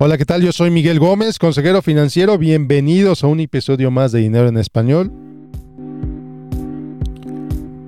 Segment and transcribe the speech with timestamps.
[0.00, 0.42] Hola, ¿qué tal?
[0.42, 2.38] Yo soy Miguel Gómez, consejero financiero.
[2.38, 5.10] Bienvenidos a un episodio más de Dinero en Español.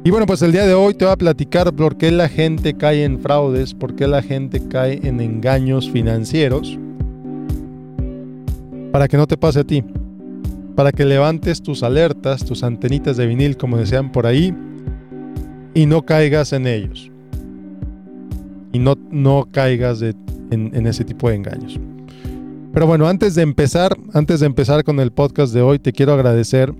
[0.03, 2.75] Y bueno, pues el día de hoy te voy a platicar por qué la gente
[2.75, 6.81] cae en fraudes, por qué la gente cae en engaños financieros.
[8.91, 9.85] Para que no te pase a ti.
[10.75, 14.53] Para que levantes tus alertas, tus antenitas de vinil, como decían por ahí,
[15.75, 17.09] y no caigas en ellos.
[18.73, 20.17] Y no, no caigas en,
[20.51, 21.79] en ese tipo de engaños.
[22.73, 26.13] Pero bueno, antes de empezar, antes de empezar con el podcast de hoy, te quiero
[26.13, 26.73] agradecer.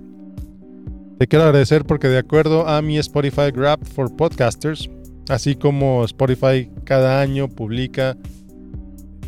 [1.19, 4.89] Te quiero agradecer porque de acuerdo a mi Spotify Grab for Podcasters,
[5.29, 8.15] así como Spotify cada año publica,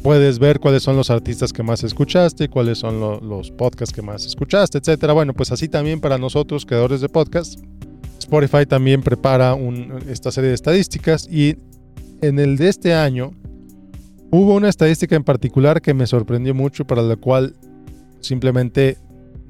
[0.02, 4.26] puedes ver cuáles son los artistas que más escuchaste, cuáles son los podcasts que más
[4.26, 5.12] escuchaste, etcétera.
[5.12, 7.60] Bueno, pues así también para nosotros, creadores de podcast,
[8.20, 9.58] Spotify también prepara
[10.10, 11.58] esta serie de estadísticas y
[12.22, 13.32] en el de este año
[14.36, 17.54] Hubo una estadística en particular que me sorprendió mucho, para la cual
[18.20, 18.98] simplemente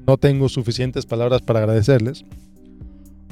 [0.06, 2.26] no tengo suficientes palabras para agradecerles.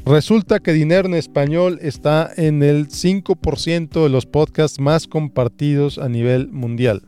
[0.06, 6.08] Resulta que Dinero en Español está en el 5% de los podcasts más compartidos a
[6.08, 7.02] nivel mundial.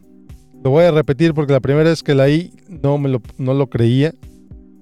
[0.62, 3.54] Lo voy a repetir porque la primera vez que la leí no, me lo, no
[3.54, 4.12] lo creía.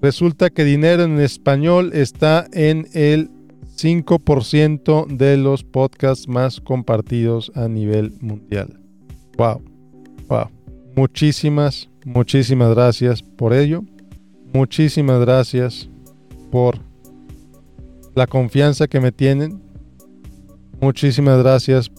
[0.00, 3.30] Resulta que Dinero en Español está en el
[3.76, 8.81] 5% de los podcasts más compartidos a nivel mundial.
[9.36, 9.62] Wow,
[10.28, 10.46] wow.
[10.96, 13.82] Muchísimas, muchísimas gracias por ello.
[14.52, 15.88] Muchísimas gracias
[16.50, 16.78] por
[18.14, 19.62] la confianza que me tienen.
[20.80, 21.90] Muchísimas gracias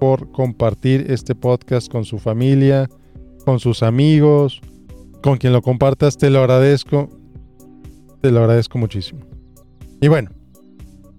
[0.00, 2.88] por compartir este podcast con su familia,
[3.44, 4.60] con sus amigos,
[5.22, 6.16] con quien lo compartas.
[6.16, 7.08] Te lo agradezco.
[8.20, 9.20] Te lo agradezco muchísimo.
[10.00, 10.30] Y bueno,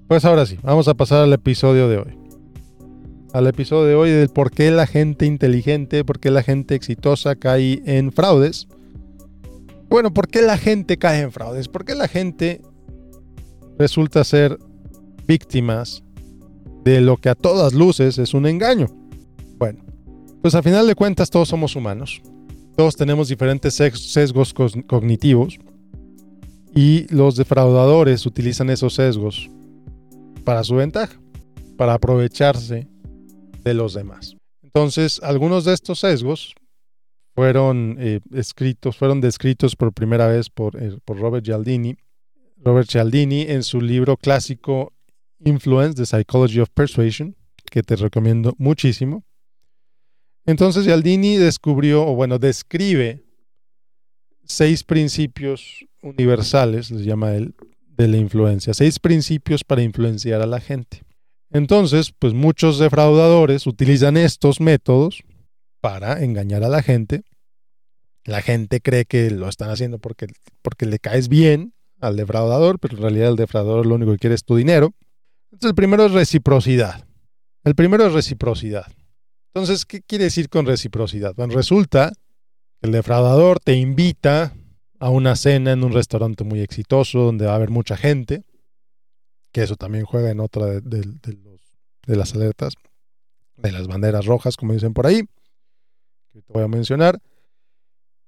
[0.08, 2.23] pues ahora sí, vamos a pasar al episodio de hoy
[3.34, 7.36] al episodio de hoy del por qué la gente inteligente, por qué la gente exitosa
[7.36, 8.67] cae en fraudes.
[9.90, 11.67] Bueno, ¿por qué la gente cae en fraudes?
[11.67, 12.62] ¿Por qué la gente
[13.80, 14.59] resulta ser
[15.28, 16.03] víctimas
[16.84, 18.85] de lo que a todas luces es un engaño?
[19.58, 19.84] Bueno,
[20.44, 22.22] pues a final de cuentas todos somos humanos.
[22.75, 25.59] Todos tenemos diferentes sesgos cognitivos
[26.75, 29.50] y los defraudadores utilizan esos sesgos
[30.44, 31.19] para su ventaja,
[31.78, 32.93] para aprovecharse
[33.63, 34.35] de los demás.
[34.62, 36.56] Entonces, algunos de estos sesgos
[37.35, 41.96] fueron eh, escritos, fueron descritos por primera vez por, eh, por Robert Cialdini.
[42.57, 44.94] Robert Cialdini en su libro clásico
[45.40, 47.35] Influence, The Psychology of Persuasion,
[47.69, 49.23] que te recomiendo muchísimo.
[50.46, 53.23] Entonces Cialdini descubrió, o bueno, describe
[54.46, 57.56] seis principios universales, les llama él,
[57.88, 61.03] de la influencia, seis principios para influenciar a la gente.
[61.53, 65.24] Entonces, pues muchos defraudadores utilizan estos métodos
[65.81, 67.24] para engañar a la gente.
[68.25, 70.28] La gente cree que lo están haciendo porque,
[70.64, 74.36] porque le caes bien al defraudador, pero en realidad el defraudador lo único que quiere
[74.36, 74.94] es tu dinero.
[75.52, 77.06] Entonces, el primero es reciprocidad.
[77.64, 78.88] El primero es reciprocidad.
[79.53, 81.35] Entonces, ¿qué quiere decir con reciprocidad?
[81.35, 82.14] Bueno, resulta
[82.81, 84.56] que el defraudador te invita
[85.00, 88.44] a una cena en un restaurante muy exitoso donde va a haber mucha gente
[89.53, 91.06] que eso también juega en otra de,
[92.08, 92.74] las alertas,
[93.56, 95.22] de las banderas rojas, como dicen por ahí,
[96.34, 97.19] que te voy a mencionar.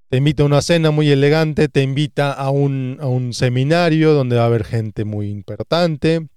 [0.09, 4.45] Te invita a una cena muy elegante, te invita a un seminario donde va a
[4.45, 6.27] haber gente muy importante,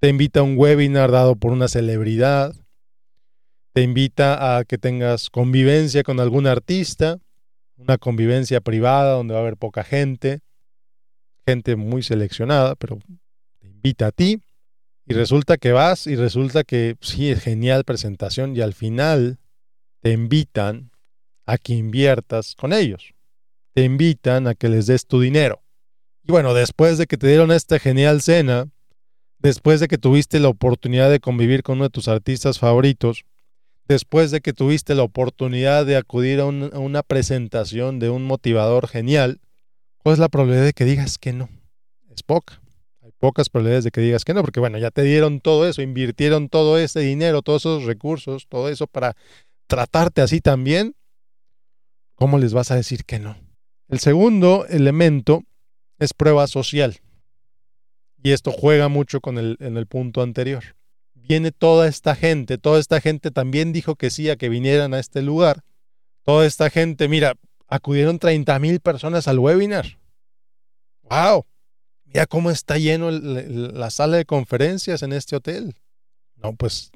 [0.00, 2.54] te invita a un webinar dado por una celebridad,
[3.74, 7.18] te invita a que tengas convivencia con algún artista,
[7.76, 10.40] una convivencia privada donde va a haber poca gente,
[11.46, 12.98] gente muy seleccionada, pero
[13.80, 14.42] invita a ti
[15.06, 19.38] y resulta que vas y resulta que sí, es genial presentación y al final
[20.02, 20.90] te invitan
[21.46, 23.14] a que inviertas con ellos.
[23.74, 25.62] Te invitan a que les des tu dinero.
[26.22, 28.68] Y bueno, después de que te dieron esta genial cena,
[29.38, 33.24] después de que tuviste la oportunidad de convivir con uno de tus artistas favoritos,
[33.88, 38.86] después de que tuviste la oportunidad de acudir a, a una presentación de un motivador
[38.86, 39.40] genial,
[39.98, 41.48] ¿cuál es la probabilidad de que digas que no?
[42.14, 42.60] Es poca
[43.20, 46.48] pocas probabilidades de que digas que no, porque bueno, ya te dieron todo eso, invirtieron
[46.48, 49.14] todo ese dinero, todos esos recursos, todo eso para
[49.66, 50.96] tratarte así también,
[52.16, 53.36] ¿cómo les vas a decir que no?
[53.88, 55.44] El segundo elemento
[55.98, 56.98] es prueba social.
[58.22, 60.76] Y esto juega mucho con el, en el punto anterior.
[61.14, 64.98] Viene toda esta gente, toda esta gente también dijo que sí a que vinieran a
[64.98, 65.62] este lugar.
[66.22, 67.34] Toda esta gente, mira,
[67.68, 69.98] acudieron 30 mil personas al webinar.
[71.02, 71.46] ¡Wow!
[72.12, 75.74] Mira cómo está lleno la sala de conferencias en este hotel.
[76.36, 76.90] No, pues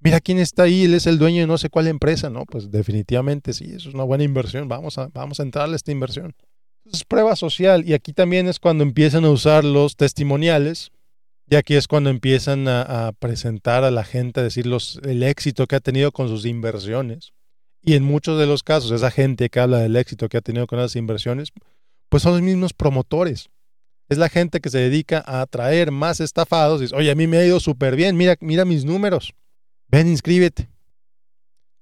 [0.00, 2.30] Mira quién está ahí, él es el dueño de no sé cuál empresa.
[2.30, 4.68] No, pues definitivamente sí, eso es una buena inversión.
[4.68, 6.34] Vamos a, vamos a entrarle a esta inversión.
[6.84, 10.92] Es prueba social y aquí también es cuando empiezan a usar los testimoniales
[11.48, 15.66] y aquí es cuando empiezan a, presentar a la gente, a decir los, el éxito
[15.66, 17.32] que ha tenido con sus inversiones.
[17.82, 20.66] Y en muchos de los casos, esa gente que habla del éxito que ha tenido
[20.66, 21.52] con esas inversiones,
[22.08, 23.48] pues son los mismos promotores.
[24.08, 26.80] Es la gente que se dedica a atraer más estafados.
[26.80, 29.34] Y dice, oye, a mí me ha ido súper bien, mira, mira mis números.
[29.88, 30.68] Ven, inscríbete.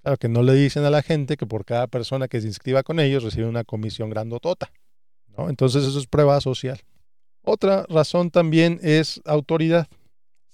[0.03, 2.83] Claro que no le dicen a la gente que por cada persona que se inscriba
[2.83, 4.71] con ellos recibe una comisión grandotota.
[5.37, 5.49] ¿no?
[5.49, 6.81] Entonces eso es prueba social.
[7.43, 9.89] Otra razón también es autoridad.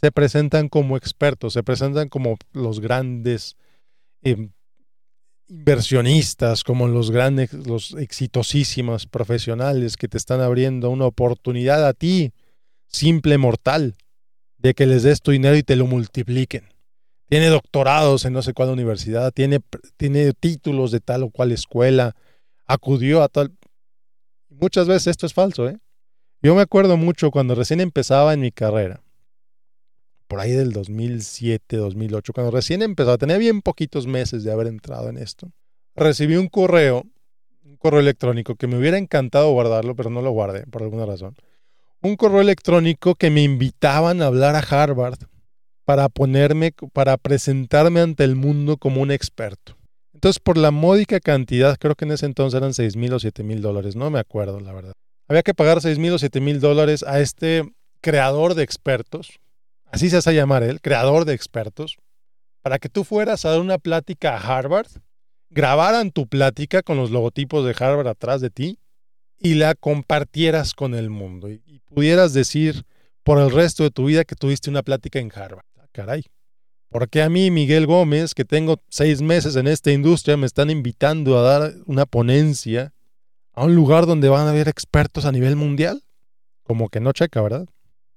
[0.01, 3.57] Se presentan como expertos, se presentan como los grandes
[4.23, 4.53] em,
[5.51, 12.33] inversionistas, como los grandes, los exitosísimos profesionales que te están abriendo una oportunidad a ti,
[12.87, 13.97] simple mortal,
[14.59, 16.69] de que les des tu dinero y te lo multipliquen.
[17.29, 19.61] Tiene doctorados en no sé cuál universidad, tiene,
[19.97, 22.15] tiene títulos de tal o cual escuela,
[22.67, 23.53] acudió a tal...
[24.49, 25.79] Muchas veces esto es falso, ¿eh?
[26.43, 29.03] Yo me acuerdo mucho cuando recién empezaba en mi carrera,
[30.31, 35.09] por ahí del 2007, 2008, cuando recién empezaba, tenía bien poquitos meses de haber entrado
[35.09, 35.51] en esto,
[35.97, 37.05] recibí un correo,
[37.65, 41.35] un correo electrónico que me hubiera encantado guardarlo, pero no lo guardé por alguna razón.
[42.01, 45.19] Un correo electrónico que me invitaban a hablar a Harvard
[45.85, 49.77] para ponerme, para presentarme ante el mundo como un experto.
[50.15, 53.43] Entonces, por la módica cantidad, creo que en ese entonces eran 6 mil o 7
[53.43, 54.93] mil dólares, no me acuerdo, la verdad
[55.31, 57.63] había que pagar 6 mil o 7 mil dólares a este
[58.01, 59.39] creador de expertos,
[59.93, 61.99] así se hace llamar él, creador de expertos,
[62.63, 64.89] para que tú fueras a dar una plática a Harvard,
[65.51, 68.79] grabaran tu plática con los logotipos de Harvard atrás de ti
[69.39, 72.85] y la compartieras con el mundo y, pudieras decir
[73.25, 75.65] por el resto de tu vida que tuviste una plática en Harvard.
[75.77, 76.23] Ah, caray.
[76.89, 81.37] Porque a mí, Miguel Gómez, que tengo seis meses en esta industria, me están invitando
[81.37, 82.93] a dar una ponencia
[83.53, 86.05] a un lugar donde van a haber expertos a nivel mundial.
[86.63, 87.67] Como que no checa, ¿verdad?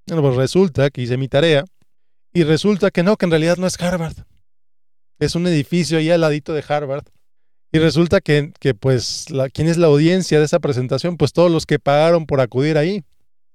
[0.07, 1.65] Bueno, pues resulta que hice mi tarea
[2.33, 4.15] y resulta que no, que en realidad no es Harvard.
[5.19, 7.05] Es un edificio ahí al ladito de Harvard.
[7.71, 11.17] Y resulta que, que pues, ¿quién es la audiencia de esa presentación?
[11.17, 13.03] Pues todos los que pagaron por acudir ahí.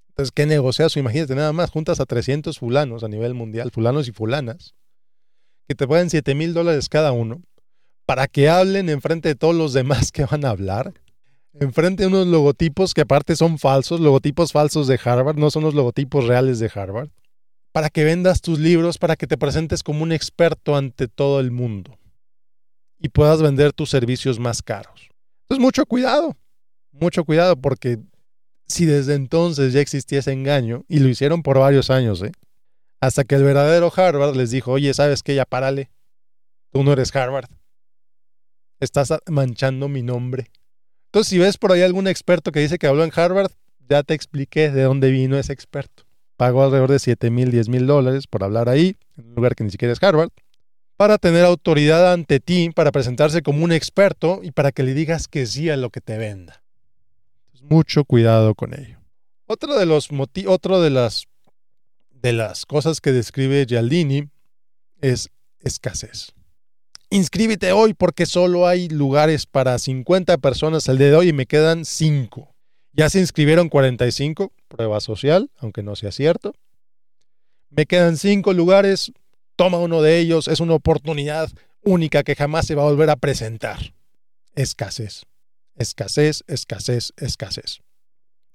[0.09, 0.99] Entonces, ¿qué negociazo?
[0.99, 4.75] Imagínate, nada más, juntas a 300 fulanos a nivel mundial, fulanos y fulanas,
[5.69, 7.43] que te pueden 7 mil dólares cada uno,
[8.07, 10.95] para que hablen enfrente de todos los demás que van a hablar
[11.55, 15.75] enfrente de unos logotipos que aparte son falsos, logotipos falsos de Harvard, no son los
[15.75, 17.09] logotipos reales de Harvard,
[17.73, 21.51] para que vendas tus libros, para que te presentes como un experto ante todo el
[21.51, 21.99] mundo
[22.99, 25.09] y puedas vender tus servicios más caros.
[25.43, 26.37] Entonces, mucho cuidado,
[26.91, 27.99] mucho cuidado, porque
[28.67, 32.33] si desde entonces ya existía ese engaño, y lo hicieron por varios años, ¿eh?
[33.01, 35.35] hasta que el verdadero Harvard les dijo, oye, ¿sabes qué?
[35.35, 35.91] Ya párale,
[36.71, 37.49] tú no eres Harvard,
[38.81, 40.51] estás manchando mi nombre.
[41.09, 43.51] Entonces, si ves por ahí algún experto que dice que habló en Harvard,
[43.89, 46.05] ya te expliqué de dónde vino ese experto.
[46.37, 49.65] Pagó alrededor de 7 mil, 10 mil dólares por hablar ahí, en un lugar que
[49.65, 50.29] ni siquiera es Harvard,
[50.99, 55.29] para tener autoridad ante ti, para presentarse como un experto y para que le digas
[55.29, 56.63] que sí a lo que te venda.
[57.63, 58.99] mucho cuidado con ello.
[59.47, 60.11] Otro de los
[60.47, 61.25] otro de las
[62.11, 64.29] de las cosas que describe Gialdini
[65.01, 65.31] es
[65.61, 66.35] escasez.
[67.11, 71.47] Inscríbete hoy porque solo hay lugares para 50 personas el día de hoy y me
[71.47, 72.55] quedan 5.
[72.93, 76.53] Ya se inscribieron 45, prueba social, aunque no sea cierto.
[77.71, 79.13] Me quedan 5 lugares,
[79.57, 81.51] toma uno de ellos, es una oportunidad
[81.83, 83.95] única que jamás se va a volver a presentar.
[84.55, 85.25] Escasez,
[85.77, 87.81] escasez, escasez, escasez.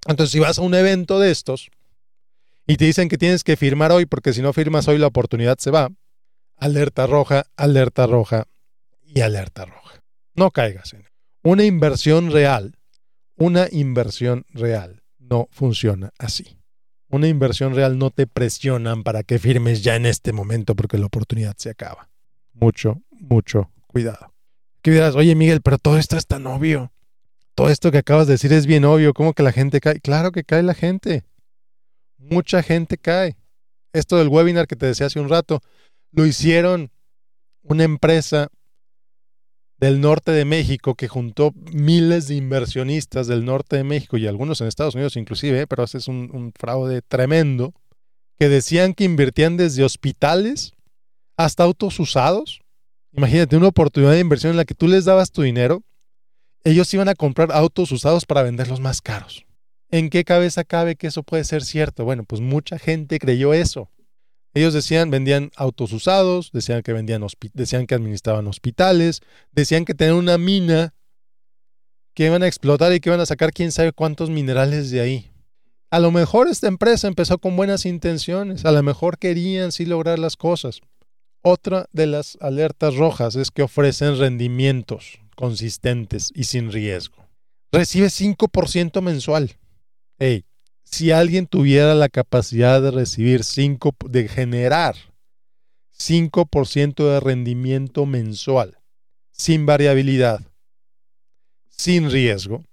[0.05, 1.71] Entonces, si vas a un evento de estos
[2.67, 5.57] y te dicen que tienes que firmar hoy porque si no firmas hoy la oportunidad
[5.57, 5.89] se va,
[6.63, 8.47] alerta roja, alerta roja
[9.03, 10.01] y alerta roja.
[10.33, 11.03] No caigas en
[11.43, 12.77] Una inversión real,
[13.35, 16.57] una inversión real no funciona así.
[17.09, 21.07] Una inversión real no te presionan para que firmes ya en este momento porque la
[21.07, 22.09] oportunidad se acaba.
[22.53, 24.33] Mucho, mucho cuidado.
[24.81, 26.93] Que dirás, oye Miguel, pero todo esto es tan obvio.
[27.55, 29.13] Todo esto que acabas de decir es bien obvio.
[29.13, 29.99] ¿Cómo que la gente cae?
[29.99, 31.25] Claro que cae la gente.
[32.17, 33.35] Mucha gente cae.
[33.91, 35.61] Esto del webinar que te decía hace un rato,
[36.13, 36.91] lo hicieron
[37.63, 38.49] una empresa
[39.77, 44.61] del norte de México que juntó miles de inversionistas del norte de México y algunos
[44.61, 45.67] en Estados Unidos inclusive, ¿eh?
[45.67, 47.73] pero ese es un, fraude tremendo,
[48.39, 50.71] que decían que invertían desde hospitales
[51.35, 52.61] hasta autos usados.
[53.11, 55.83] Imagínate una oportunidad de inversión en la que tú les dabas tu dinero,
[56.63, 59.45] ellos iban a comprar autos usados para venderlos más caros.
[59.91, 62.05] ¿En qué cabeza cabe que eso puede ser cierto?
[62.05, 63.89] Bueno, pues mucha gente creyó eso.
[64.53, 70.17] Ellos decían, vendían autos usados, decían que vendían decían que administraban hospitales, decían que tenían
[70.17, 70.93] una mina
[72.13, 75.31] que iban a explotar y que iban a sacar quién sabe cuántos minerales de ahí.
[75.89, 80.19] A lo mejor esta empresa empezó con buenas intenciones, a lo mejor querían sí lograr
[80.19, 80.81] las cosas.
[81.43, 87.27] Otra de las alertas rojas es que ofrecen rendimientos consistentes y sin riesgo.
[87.71, 89.57] Recibe 5% mensual.
[90.19, 90.45] Hey,
[90.93, 94.95] si alguien tuviera la capacidad de recibir 5, de generar
[95.97, 98.77] 5% de rendimiento mensual,
[99.31, 100.41] sin variabilidad,
[101.67, 102.63] sin riesgo,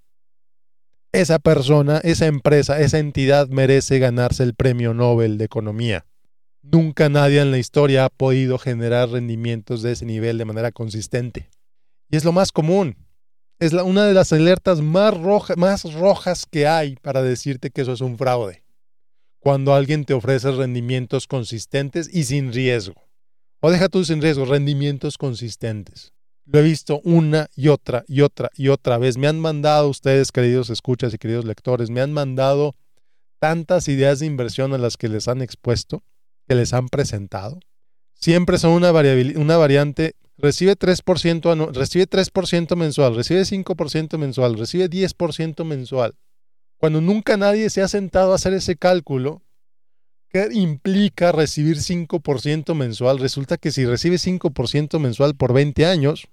[1.13, 6.05] esa persona, esa empresa, esa entidad merece ganarse el premio Nobel de Economía.
[6.61, 11.49] Nunca nadie en la historia ha podido generar rendimientos de ese nivel de manera consistente.
[12.11, 12.97] Y es lo más común
[13.61, 15.15] es una de las alertas más,
[15.57, 18.65] más rojas que hay para decirte que eso es un fraude.
[19.39, 23.03] Cuando alguien te ofrece rendimientos consistentes y sin riesgo.
[23.61, 26.15] O deja tú sin riesgo, rendimientos consistentes.
[26.47, 29.19] Lo he visto una y otra y otra y otra vez.
[29.19, 32.75] Me han mandado ustedes, queridos escuchas y queridos lectores, me han mandado
[33.39, 36.03] tantas ideas de inversión a las que les han expuesto,
[36.49, 37.61] que les han presentado.
[38.15, 45.65] Siempre son una, una variante recibe 3%, recibe 3% mensual, recibe 5% mensual, recibe 10%
[45.65, 46.15] mensual.
[46.77, 49.43] Cuando nunca nadie se ha sentado a hacer ese cálculo,
[50.29, 53.19] ¿qué implica recibir 5% mensual?
[53.19, 56.29] Resulta que si recibe 5% mensual por 20 años,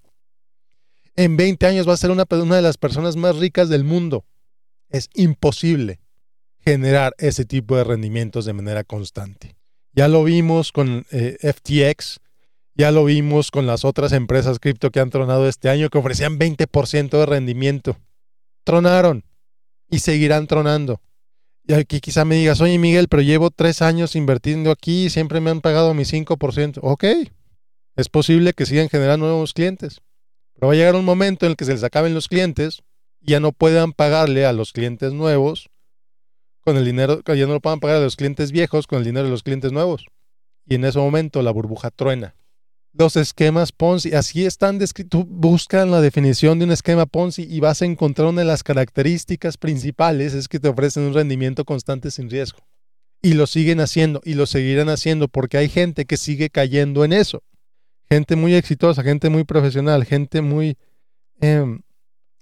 [1.15, 4.23] en 20 años va a ser una, una de las personas más ricas del mundo.
[4.89, 5.99] Es imposible
[6.59, 9.55] generar ese tipo de rendimientos de manera constante.
[9.93, 12.19] Ya lo vimos con eh, FTX,
[12.77, 16.38] ya lo vimos con las otras empresas cripto que han tronado este año que ofrecían
[16.38, 17.98] 20% de rendimiento.
[18.63, 19.24] Tronaron
[19.89, 21.01] y seguirán tronando.
[21.65, 25.41] Y aquí quizá me digas, oye Miguel, pero llevo tres años invirtiendo aquí y siempre
[25.41, 26.79] me han pagado mi 5%.
[26.84, 27.03] Ok,
[27.96, 30.01] es posible que sigan generando nuevos clientes.
[30.53, 32.84] Pero va a llegar un momento en el que se les acaben los clientes
[33.19, 35.69] y ya no puedan pagarle a los clientes nuevos
[36.62, 39.25] con el dinero, ya no lo puedan pagar a los clientes viejos con el dinero
[39.25, 40.05] de los clientes nuevos.
[40.65, 42.36] Y en ese momento la burbuja truena
[42.94, 44.13] los esquemas Ponzi.
[44.13, 45.25] Así están descritos.
[45.27, 49.58] Buscan la definición de un esquema Ponzi y vas a encontrar una de las características
[49.58, 52.60] principales es que te ofrecen un rendimiento constante sin riesgo.
[53.22, 57.13] Y lo siguen haciendo y lo seguirán haciendo porque hay gente que sigue cayendo en
[57.13, 57.44] eso.
[58.10, 60.77] Gente muy exitosa, gente muy profesional, gente muy
[61.41, 61.82] em,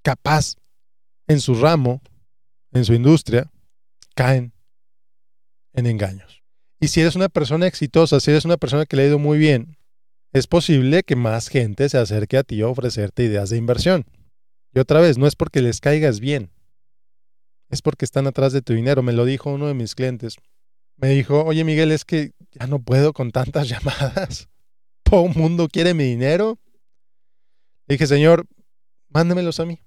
[0.03, 0.55] capaz
[1.27, 2.01] en su ramo,
[2.71, 3.49] en su industria,
[4.15, 4.53] caen
[5.73, 6.43] en engaños.
[6.79, 9.37] Y si eres una persona exitosa, si eres una persona que le ha ido muy
[9.37, 9.77] bien,
[10.35, 14.05] es posible que más gente se acerque a ti a ofrecerte ideas de inversión.
[14.73, 16.51] Y otra vez, no es porque les caigas bien,
[17.69, 19.01] es porque están atrás de tu dinero.
[19.01, 20.35] Me lo dijo uno de mis clientes.
[20.97, 24.49] Me dijo, oye Miguel, es que ya no puedo con tantas llamadas.
[25.03, 26.59] Todo el mundo quiere mi dinero.
[27.87, 28.45] Le dije, señor,
[29.07, 29.79] mándemelos a mí.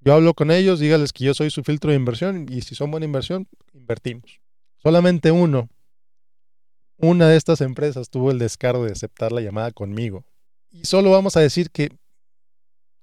[0.00, 2.90] Yo hablo con ellos, dígales que yo soy su filtro de inversión y si son
[2.90, 4.40] buena inversión, invertimos.
[4.78, 5.68] Solamente uno
[6.98, 10.24] una de estas empresas tuvo el descaro de aceptar la llamada conmigo.
[10.70, 11.90] Y solo vamos a decir que,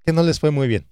[0.06, 0.88] que no les fue muy bien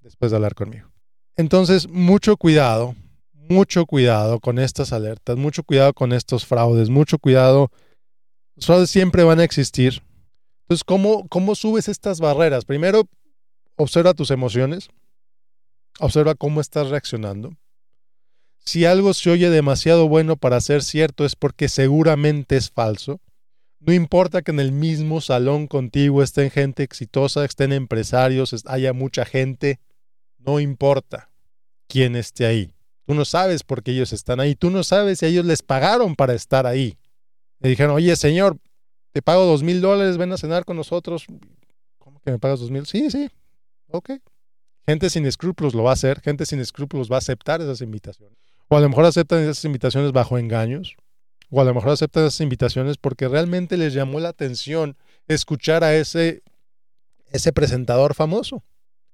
[0.00, 0.90] después de hablar conmigo.
[1.36, 2.96] Entonces, mucho cuidado,
[3.32, 7.70] mucho cuidado con estas alertas, mucho cuidado con estos fraudes, mucho cuidado.
[8.56, 10.02] Los fraudes siempre van a existir.
[10.62, 12.64] Entonces, ¿cómo, cómo subes estas barreras?
[12.64, 13.08] Primero,
[13.76, 14.90] observa tus emociones,
[16.00, 17.52] observa cómo estás reaccionando.
[18.68, 23.18] Si algo se oye demasiado bueno para ser cierto es porque seguramente es falso.
[23.80, 29.24] No importa que en el mismo salón contigo estén gente exitosa, estén empresarios, haya mucha
[29.24, 29.80] gente,
[30.36, 31.30] no importa
[31.86, 32.74] quién esté ahí.
[33.06, 36.14] Tú no sabes por qué ellos están ahí, tú no sabes si ellos les pagaron
[36.14, 36.98] para estar ahí.
[37.60, 38.58] Le dijeron, oye señor,
[39.12, 41.24] te pago dos mil dólares, ven a cenar con nosotros.
[41.96, 42.84] ¿Cómo que me pagas dos mil?
[42.84, 43.30] Sí, sí,
[43.86, 44.10] ok.
[44.86, 48.47] Gente sin escrúpulos lo va a hacer, gente sin escrúpulos va a aceptar esas invitaciones.
[48.68, 50.96] O a lo mejor aceptan esas invitaciones bajo engaños.
[51.50, 54.96] O a lo mejor aceptan esas invitaciones porque realmente les llamó la atención
[55.26, 56.42] escuchar a ese,
[57.30, 58.62] ese presentador famoso.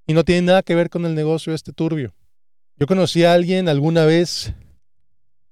[0.07, 2.15] Y no tiene nada que ver con el negocio este turbio.
[2.77, 4.53] Yo conocí a alguien alguna vez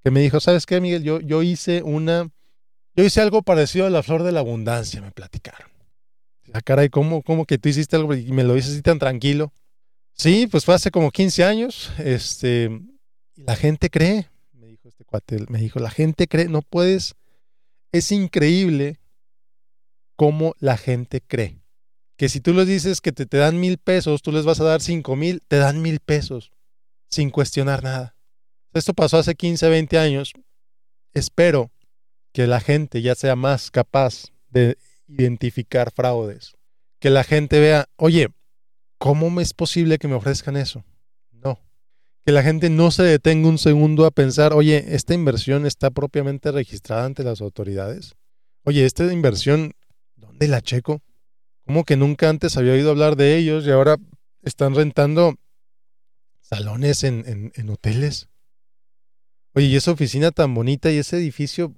[0.03, 1.05] que me dijo, ¿sabes qué, Miguel?
[1.05, 2.29] Yo, yo hice una,
[2.97, 5.71] yo hice algo parecido a la flor de la abundancia, me platicaron.
[6.53, 9.53] Ah, caray, ¿cómo, ¿cómo que tú hiciste algo y me lo dices así tan tranquilo?
[10.15, 11.93] Sí, pues fue hace como 15 años.
[11.99, 12.69] Este,
[13.43, 17.17] y la gente cree, me dijo este cuate, me dijo, la gente cree, no puedes,
[17.91, 19.01] es increíble
[20.15, 21.61] cómo la gente cree.
[22.17, 24.65] Que si tú les dices que te, te dan mil pesos, tú les vas a
[24.65, 26.53] dar cinco mil, te dan mil pesos,
[27.09, 28.15] sin cuestionar nada.
[28.75, 30.33] Esto pasó hace 15, 20 años.
[31.13, 31.73] Espero
[32.33, 36.55] que la gente ya sea más capaz de identificar fraudes.
[37.01, 38.29] Que la gente vea, oye,
[38.99, 40.85] ¿cómo es posible que me ofrezcan eso?
[42.25, 46.53] Que la gente no se detenga un segundo a pensar, oye, esta inversión está propiamente
[46.53, 48.15] registrada ante las autoridades.
[48.65, 49.75] Oye, esta inversión,
[50.15, 51.03] ¿dónde la checo?
[51.67, 53.97] ¿Cómo que nunca antes había oído hablar de ellos y ahora
[54.43, 55.35] están rentando
[56.41, 58.29] salones en, en hoteles?
[59.55, 61.75] Oye, y esa oficina tan bonita y ese edificio,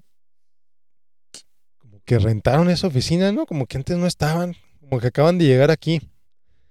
[1.78, 3.46] como que rentaron esa oficina, ¿no?
[3.46, 6.00] Como que antes no estaban, como que acaban de llegar aquí.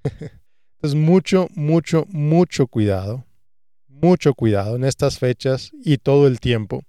[0.78, 3.26] Entonces, mucho, mucho, mucho cuidado,
[4.04, 6.84] mucho cuidado en estas fechas y todo el tiempo.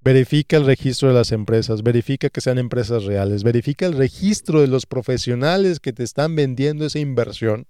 [0.00, 4.68] Verifica el registro de las empresas, verifica que sean empresas reales, verifica el registro de
[4.68, 7.66] los profesionales que te están vendiendo esa inversión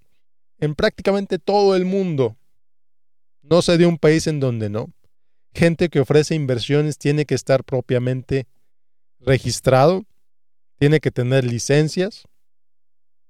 [0.59, 2.37] en prácticamente todo el mundo.
[3.41, 4.93] No sé de un país en donde no
[5.57, 8.47] gente que ofrece inversiones tiene que estar propiamente
[9.19, 10.05] registrado,
[10.77, 12.23] tiene que tener licencias,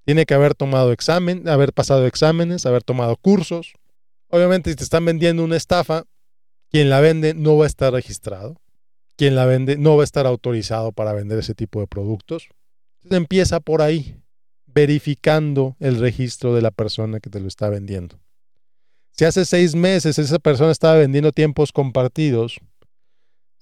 [0.05, 3.73] tiene que haber tomado examen, haber pasado exámenes, haber tomado cursos.
[4.29, 6.03] Obviamente, si te están vendiendo una estafa,
[6.69, 8.59] quien la vende no va a estar registrado.
[9.15, 12.49] Quien la vende no va a estar autorizado para vender ese tipo de productos.
[12.97, 14.21] Entonces empieza por ahí,
[14.67, 18.19] verificando el registro de la persona que te lo está vendiendo.
[19.11, 22.59] Si hace seis meses esa persona estaba vendiendo tiempos compartidos,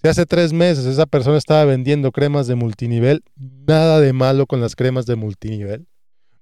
[0.01, 4.59] si hace tres meses esa persona estaba vendiendo cremas de multinivel, nada de malo con
[4.59, 5.87] las cremas de multinivel.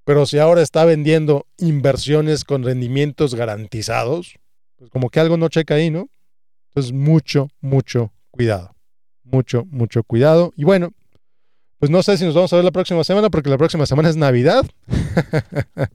[0.05, 4.35] Pero si ahora está vendiendo inversiones con rendimientos garantizados,
[4.77, 6.09] pues como que algo no checa ahí, ¿no?
[6.69, 8.75] Entonces, mucho, mucho cuidado.
[9.23, 10.51] Mucho, mucho cuidado.
[10.57, 10.91] Y bueno,
[11.79, 14.09] pues no sé si nos vamos a ver la próxima semana, porque la próxima semana
[14.09, 14.65] es Navidad.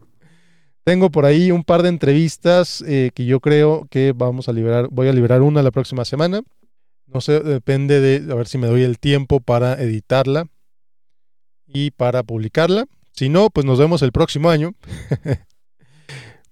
[0.84, 4.88] Tengo por ahí un par de entrevistas eh, que yo creo que vamos a liberar.
[4.90, 6.42] Voy a liberar una la próxima semana.
[7.06, 10.46] No sé, depende de a ver si me doy el tiempo para editarla
[11.66, 12.86] y para publicarla.
[13.18, 14.74] Si no, pues nos vemos el próximo año.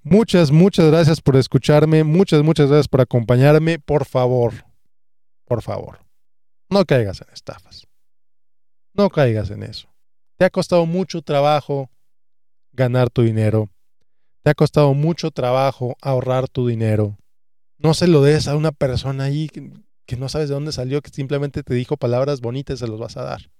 [0.03, 2.03] muchas, muchas gracias por escucharme.
[2.03, 3.79] Muchas, muchas gracias por acompañarme.
[3.79, 4.53] Por favor,
[5.45, 6.01] por favor,
[6.69, 7.87] no caigas en estafas.
[8.95, 9.89] No caigas en eso.
[10.39, 11.89] Te ha costado mucho trabajo
[12.73, 13.71] ganar tu dinero
[14.47, 17.19] te ha costado mucho trabajo ahorrar tu dinero.
[17.79, 21.11] No se lo des a una persona ahí que, no sabes de dónde salió, que
[21.11, 23.51] simplemente te dijo palabras bonitas, se los vas a dar.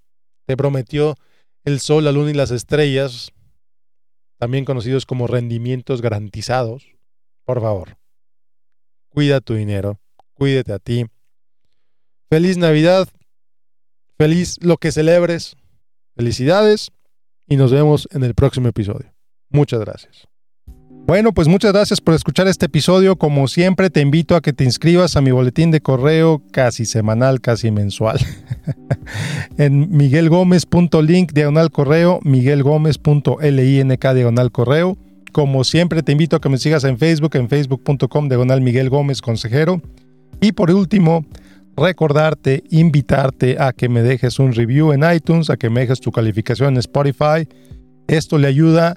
[0.47, 1.17] Te prometió
[1.67, 3.33] el sol, la luna y las estrellas,
[4.39, 6.87] también conocidos como rendimientos garantizados.
[7.45, 7.99] Por favor,
[9.09, 9.99] cuida tu dinero,
[10.33, 11.07] cuídate a ti.
[12.31, 13.09] Feliz Navidad,
[14.17, 15.57] feliz lo que celebres.
[16.15, 16.93] Felicidades
[17.47, 19.13] y nos vemos en el próximo episodio.
[19.51, 20.27] Muchas gracias.
[21.07, 23.15] Bueno, pues muchas gracias por escuchar este episodio.
[23.15, 27.41] Como siempre, te invito a que te inscribas a mi boletín de correo casi semanal,
[27.41, 28.19] casi mensual.
[29.57, 34.99] en miguelgomez.link diagonal correo, miguelgomez.link diagonal correo.
[35.31, 39.23] Como siempre, te invito a que me sigas en Facebook, en facebook.com diagonal Miguel Gómez
[39.23, 39.81] Consejero.
[40.41, 41.25] Y por último,
[41.77, 46.11] recordarte, invitarte a que me dejes un review en iTunes, a que me dejes tu
[46.11, 47.47] calificación en Spotify.
[48.09, 48.97] Esto le ayuda